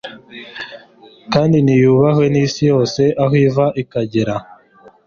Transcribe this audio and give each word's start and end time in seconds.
kandi 1.33 1.57
niyubahwe 1.65 2.25
n’isi 2.29 2.61
yose 2.71 3.01
aho 3.23 3.33
iva 3.47 3.65
ikagera 3.81 4.35